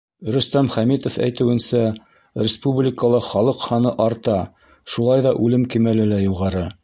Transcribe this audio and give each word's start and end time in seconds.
Рөстәм 0.35 0.69
Хәмитов 0.75 1.17
әйтеүенсә, 1.25 1.81
республикала 2.45 3.21
халыҡ 3.27 3.63
һаны 3.67 3.93
арта, 4.07 4.39
шулай 4.95 5.27
ҙа 5.27 5.35
үлем 5.45 5.69
кимәле 5.75 6.11
лә 6.15 6.23
юғары. 6.29 6.67